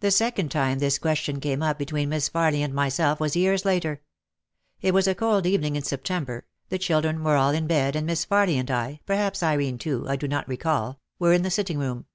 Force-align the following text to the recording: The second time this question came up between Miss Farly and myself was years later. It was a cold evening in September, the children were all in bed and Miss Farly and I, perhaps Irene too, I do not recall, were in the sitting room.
The 0.00 0.10
second 0.10 0.50
time 0.50 0.78
this 0.78 0.98
question 0.98 1.38
came 1.38 1.62
up 1.62 1.78
between 1.78 2.08
Miss 2.08 2.30
Farly 2.30 2.60
and 2.62 2.72
myself 2.72 3.20
was 3.20 3.36
years 3.36 3.66
later. 3.66 4.00
It 4.80 4.94
was 4.94 5.06
a 5.06 5.14
cold 5.14 5.44
evening 5.44 5.76
in 5.76 5.82
September, 5.82 6.46
the 6.70 6.78
children 6.78 7.22
were 7.22 7.36
all 7.36 7.50
in 7.50 7.66
bed 7.66 7.94
and 7.94 8.06
Miss 8.06 8.24
Farly 8.24 8.54
and 8.54 8.70
I, 8.70 9.00
perhaps 9.04 9.42
Irene 9.42 9.76
too, 9.76 10.06
I 10.08 10.16
do 10.16 10.26
not 10.26 10.48
recall, 10.48 11.00
were 11.18 11.34
in 11.34 11.42
the 11.42 11.50
sitting 11.50 11.76
room. 11.78 12.06